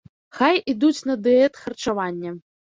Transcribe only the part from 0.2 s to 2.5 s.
Хай ідуць на дыетхарчаванне.